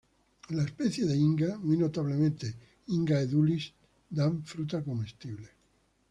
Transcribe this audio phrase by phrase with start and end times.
[0.49, 2.55] Las especies de "Inga", muy notablemente
[2.87, 3.71] "Inga edulis"
[4.09, 5.47] dan fruta comestible.